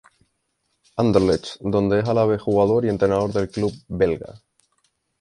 Anderlecht, 0.95 1.59
donde 1.61 1.99
es 1.99 2.07
a 2.09 2.15
la 2.15 2.25
vez 2.25 2.41
jugador 2.41 2.85
y 2.85 2.89
entrenador 2.89 3.31
del 3.33 3.51
club 3.51 3.71
belga. 3.87 4.41